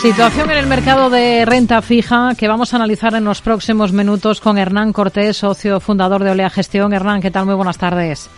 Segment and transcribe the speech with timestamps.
[0.00, 4.40] Situación en el mercado de renta fija que vamos a analizar en los próximos minutos
[4.40, 6.94] con Hernán Cortés, socio fundador de Olea Gestión.
[6.94, 7.44] Hernán, ¿qué tal?
[7.44, 8.30] Muy buenas tardes.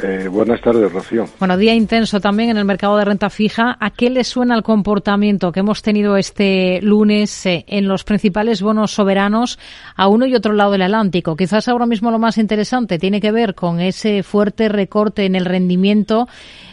[0.00, 1.24] Eh, buenas tardes, Rocío.
[1.40, 3.76] Bueno, día intenso también en el mercado de renta fija.
[3.80, 8.62] ¿A qué le suena el comportamiento que hemos tenido este lunes eh, en los principales
[8.62, 9.58] bonos soberanos
[9.96, 11.34] a uno y otro lado del Atlántico?
[11.34, 15.44] Quizás ahora mismo lo más interesante tiene que ver con ese fuerte recorte en el
[15.44, 16.28] rendimiento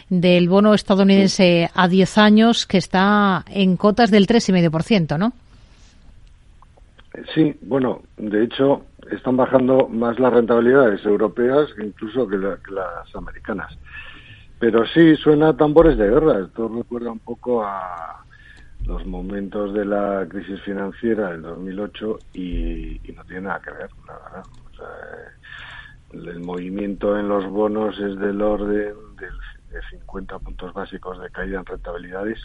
[0.08, 5.32] del bono estadounidense a 10 años que está en cotas del 3,5%, ¿no?
[7.32, 13.76] Sí, bueno, de hecho están bajando más las rentabilidades europeas incluso que, las americanas.
[14.58, 16.40] Pero sí, suena a tambores de guerra.
[16.40, 18.24] Esto recuerda un poco a
[18.86, 24.18] los momentos de la crisis financiera del 2008 y, no tiene nada que ver, la
[24.18, 24.44] verdad.
[26.12, 29.34] el movimiento en los bonos es del orden del
[29.74, 32.38] de 50 puntos básicos de caída en rentabilidades.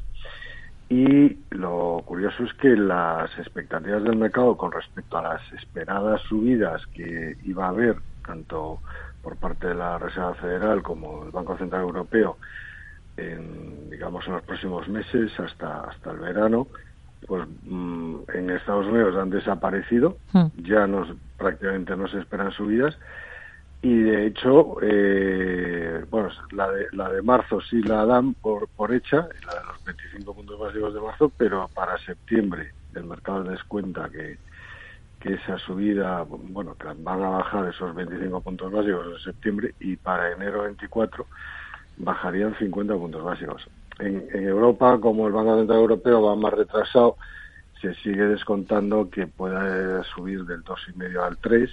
[0.89, 6.85] Y lo curioso es que las expectativas del mercado con respecto a las esperadas subidas
[6.87, 8.79] que iba a haber, tanto
[9.21, 12.37] por parte de la Reserva Federal como el Banco Central Europeo,
[13.17, 16.67] en, digamos, en los próximos meses hasta, hasta el verano,
[17.27, 20.47] pues mm, en Estados Unidos han desaparecido, hmm.
[20.63, 22.97] ya nos, prácticamente no se esperan subidas
[23.81, 28.93] y de hecho, eh, bueno, la de, la de marzo sí la dan por, por
[28.93, 34.09] hecha, la de los 25 puntos básicos de marzo, pero para septiembre el mercado descuenta
[34.09, 34.37] que,
[35.21, 39.95] que esa subida, bueno, que van a bajar esos 25 puntos básicos en septiembre y
[39.95, 41.25] para enero 24
[41.97, 43.65] bajarían 50 puntos básicos.
[43.99, 47.15] En, en Europa, como el Banco Central Europeo va más retrasado,
[47.79, 51.69] se sigue descontando que pueda subir del 2,5 al 3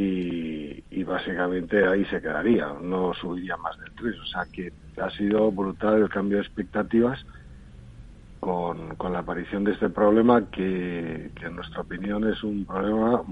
[0.00, 4.20] y, básicamente ahí se quedaría, no subiría más del 3.
[4.20, 7.24] O sea que ha sido brutal el cambio de expectativas
[8.38, 13.22] con, con la aparición de este problema que, en nuestra opinión es un problema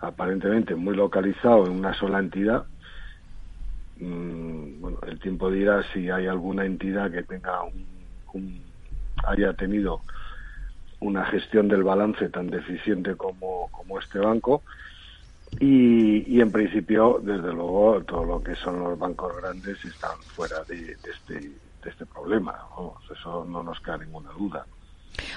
[0.00, 2.64] aparentemente muy localizado en una sola entidad.
[3.96, 7.62] Mm, bueno, el tiempo dirá si hay alguna entidad que tenga
[8.32, 8.62] un,
[9.26, 10.00] haya tenido
[11.00, 14.62] una gestión del balance tan deficiente como, como este banco
[15.62, 20.96] y, en principio, desde luego, todo lo que son los bancos grandes están fuera de,
[21.04, 22.58] este, de este problema.
[23.10, 24.66] Eso no nos queda ninguna duda.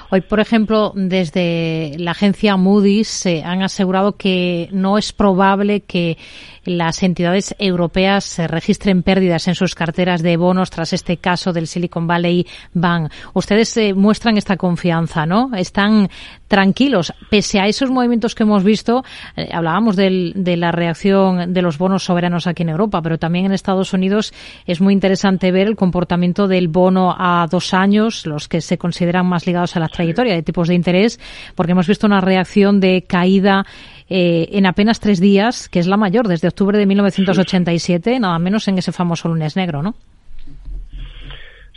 [0.09, 6.17] Hoy, por ejemplo, desde la agencia Moody's se han asegurado que no es probable que
[6.66, 11.67] las entidades europeas se registren pérdidas en sus carteras de bonos tras este caso del
[11.67, 13.12] Silicon Valley Bank.
[13.33, 15.51] Ustedes eh, muestran esta confianza, ¿no?
[15.56, 16.09] Están
[16.47, 19.03] tranquilos, pese a esos movimientos que hemos visto.
[19.35, 23.53] Eh, hablábamos de la reacción de los bonos soberanos aquí en Europa, pero también en
[23.53, 24.33] Estados Unidos
[24.66, 29.25] es muy interesante ver el comportamiento del bono a dos años, los que se consideran
[29.25, 31.19] más ligados a la trayectoria de tipos de interés,
[31.56, 33.66] porque hemos visto una reacción de caída
[34.09, 38.68] eh, en apenas tres días, que es la mayor desde octubre de 1987, nada menos
[38.68, 39.96] en ese famoso lunes negro, ¿no?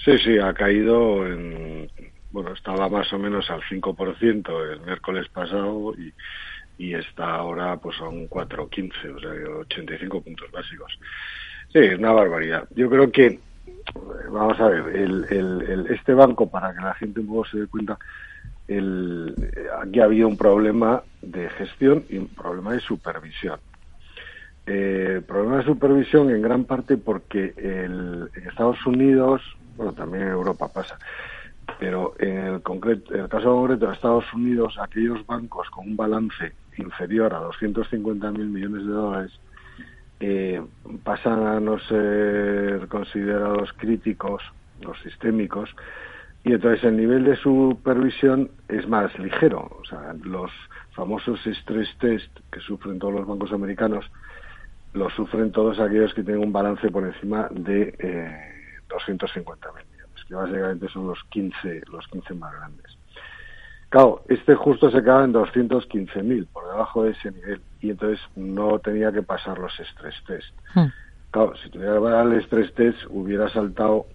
[0.04, 1.90] Sí, sí, ha caído en,
[2.30, 6.12] bueno, estaba más o menos al 5% el miércoles pasado y,
[6.78, 9.30] y está ahora pues a un 4,15, o sea,
[9.60, 10.98] 85 puntos básicos.
[11.72, 12.68] Sí, es una barbaridad.
[12.74, 13.38] Yo creo que,
[14.36, 17.66] vamos a ver, el, el, este banco, para que la gente un poco se dé
[17.66, 17.98] cuenta,
[18.68, 19.34] el,
[19.80, 23.58] aquí había un problema de gestión y un problema de supervisión.
[24.66, 29.42] Eh, problema de supervisión en gran parte porque el, en Estados Unidos,
[29.76, 30.98] bueno, también en Europa pasa,
[31.78, 35.96] pero en el, concreto, en el caso concreto de Estados Unidos, aquellos bancos con un
[35.96, 39.32] balance inferior a 250 mil millones de dólares
[40.20, 40.62] eh,
[41.04, 44.42] pasan a no ser considerados críticos,
[44.80, 45.74] los sistémicos,
[46.44, 49.68] y entonces el nivel de supervisión es más ligero.
[49.80, 50.50] O sea, los
[50.92, 54.04] famosos stress test que sufren todos los bancos americanos
[54.96, 60.24] los sufren todos aquellos que tienen un balance por encima de eh, 250 mil millones,
[60.26, 62.98] que básicamente son los 15, los 15 más grandes.
[63.90, 68.20] Claro, este justo se quedaba en 215 mil, por debajo de ese nivel, y entonces
[68.36, 70.54] no tenía que pasar los stress test.
[70.74, 70.92] Hmm.
[71.30, 74.06] Claro, si tuviera que pasar el stress test hubiera saltado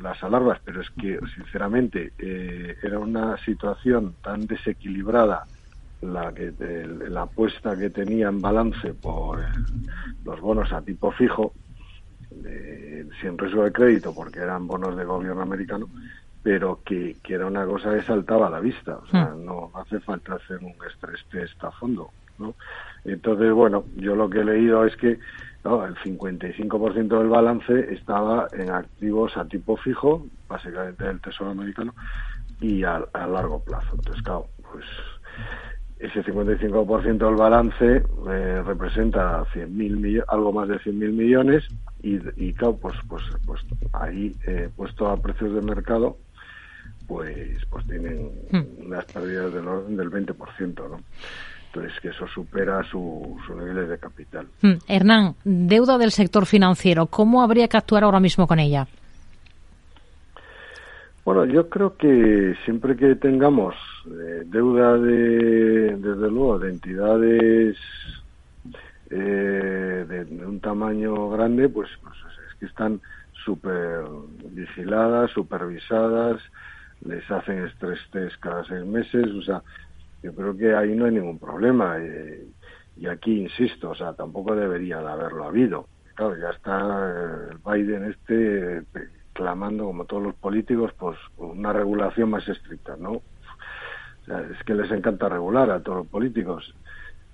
[0.00, 5.46] las alarmas, pero es que, sinceramente, eh, era una situación tan desequilibrada
[6.02, 6.52] la que
[7.08, 9.44] la apuesta que tenía en balance por
[10.24, 11.54] los bonos a tipo fijo
[13.20, 15.90] sin riesgo de crédito porque eran bonos de gobierno americano
[16.42, 19.44] pero que, que era una cosa que saltaba a la vista o sea hmm.
[19.44, 22.54] no hace falta hacer un estrés test a fondo no
[23.04, 25.18] entonces bueno yo lo que he leído es que
[25.64, 31.94] no, el 55% del balance estaba en activos a tipo fijo, básicamente del Tesoro americano,
[32.60, 33.90] y a, largo plazo.
[33.94, 34.84] Entonces, claro, pues
[35.98, 41.68] ese 55% del balance eh, representa 100 algo más de 100.000 millones
[42.02, 43.60] y, y, claro, pues, pues, pues
[43.92, 46.16] ahí eh, puesto a precios de mercado,
[47.10, 48.86] pues, pues tienen hmm.
[48.86, 51.00] unas pérdidas del orden del 20%, ¿no?
[51.66, 54.46] Entonces, que eso supera su, su nivel de capital.
[54.62, 54.74] Hmm.
[54.86, 58.86] Hernán, deuda del sector financiero, ¿cómo habría que actuar ahora mismo con ella?
[61.24, 63.74] Bueno, yo creo que siempre que tengamos
[64.06, 67.76] eh, deuda de, desde luego, de entidades
[69.10, 72.14] eh, de, un tamaño grande, pues, pues
[72.48, 73.00] es que están
[73.44, 74.04] súper
[74.52, 76.40] vigiladas, supervisadas,
[77.04, 79.62] les hacen estrés test cada seis meses, o sea,
[80.22, 81.96] yo creo que ahí no hay ningún problema.
[81.98, 82.46] Eh,
[82.96, 85.86] y aquí insisto, o sea, tampoco debería de haberlo habido.
[86.14, 88.82] Claro, ya está el Biden este
[89.32, 93.22] clamando, como todos los políticos, pues una regulación más estricta, ¿no?
[94.26, 96.74] es que les encanta regular a todos los políticos.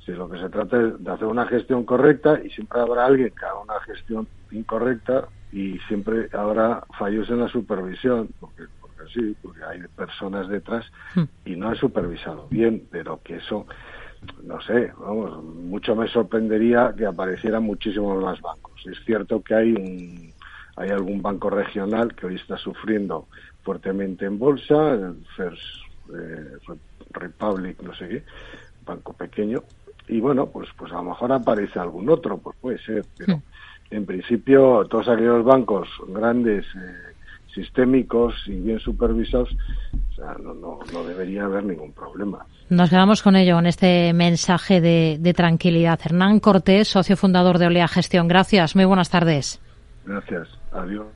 [0.05, 3.33] Si lo que se trata es de hacer una gestión correcta y siempre habrá alguien
[3.39, 8.65] que haga una gestión incorrecta y siempre habrá fallos en la supervisión, porque,
[9.13, 10.85] sí, porque hay personas detrás
[11.15, 11.23] hmm.
[11.45, 13.67] y no he supervisado bien, pero que eso,
[14.43, 18.81] no sé, vamos, mucho me sorprendería que aparecieran muchísimos más bancos.
[18.87, 20.37] Es cierto que hay un
[20.77, 23.29] hay algún banco regional que hoy está sufriendo
[23.63, 25.63] fuertemente en bolsa, el First
[26.15, 26.59] eh,
[27.13, 28.23] Republic, no sé qué,
[28.85, 29.63] banco pequeño,
[30.09, 33.43] y bueno, pues, pues a lo mejor aparece algún otro, pues puede ser, pero
[33.91, 37.15] en principio todos aquellos bancos grandes, eh,
[37.57, 39.49] sistémicos y bien supervisados,
[40.11, 42.47] o sea, no, no, no, debería haber ningún problema.
[42.69, 45.99] Nos quedamos con ello, en este mensaje de, de tranquilidad.
[46.05, 48.29] Hernán Cortés, socio fundador de Olea Gestión.
[48.29, 49.61] Gracias, muy buenas tardes.
[50.05, 50.49] Gracias.
[50.73, 51.05] Adiós.